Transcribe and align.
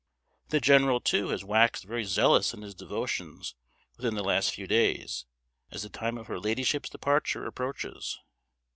The 0.49 0.59
general, 0.59 0.99
too, 0.99 1.27
has 1.27 1.43
waxed 1.45 1.83
very 1.83 2.05
zealous 2.05 2.55
in 2.55 2.63
his 2.63 2.73
devotions 2.73 3.53
within 3.97 4.15
the 4.15 4.23
last 4.23 4.51
few 4.51 4.65
days, 4.65 5.27
as 5.69 5.83
the 5.83 5.89
time 5.89 6.17
of 6.17 6.25
her 6.25 6.39
ladyship's 6.39 6.89
departure 6.89 7.45
approaches. 7.45 8.17